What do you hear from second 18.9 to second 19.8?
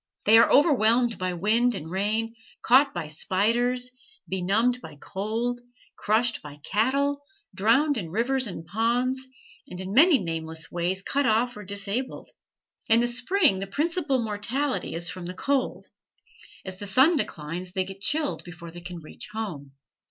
reach home.